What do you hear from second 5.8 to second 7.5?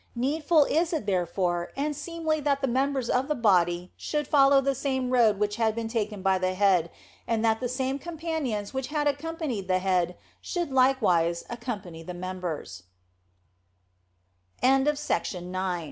taken by the head, and